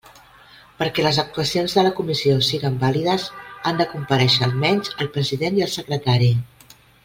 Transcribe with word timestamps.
Perquè 0.77 1.03
les 1.07 1.19
actuacions 1.23 1.75
de 1.79 1.83
la 1.87 1.91
comissió 1.99 2.39
siguen 2.47 2.79
vàlides, 2.85 3.27
han 3.71 3.79
de 3.83 3.87
comparèixer, 3.93 4.43
almenys, 4.49 4.93
el 5.05 5.15
president 5.19 5.61
i 5.63 5.67
el 5.69 5.75
secretari. 5.79 6.33